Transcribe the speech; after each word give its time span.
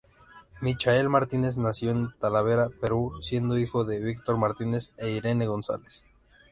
Michael 0.61 1.09
Martínez 1.09 1.57
nació 1.57 1.91
en 1.91 2.09
Talavera, 2.17 2.69
Perú, 2.69 3.19
siendo 3.21 3.59
hijo 3.59 3.83
de 3.85 3.99
Víctor 4.03 4.35
Martínez 4.35 4.91
e 4.97 5.11
Irene 5.11 5.45
Gonzales. 5.45 6.03